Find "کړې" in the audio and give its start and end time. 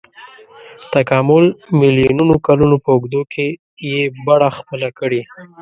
4.99-5.21